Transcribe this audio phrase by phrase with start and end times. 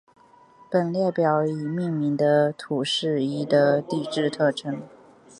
[0.71, 4.81] 本表列出已命名的土卫一的地质特征。